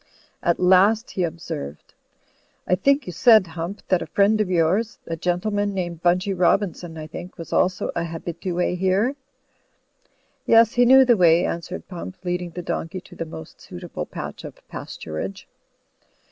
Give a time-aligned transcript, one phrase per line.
[0.41, 1.93] At last he observed,
[2.65, 6.73] "I think you said, Hump, that a friend of yours— sl gentleman named Bunchy Robin
[6.73, 9.15] son, I think— ^was also a habitue here."
[10.47, 14.43] "Yes, he knew the way," answered Pump, leading the dorJcey to the most suitable patch
[14.43, 15.43] of pasturage.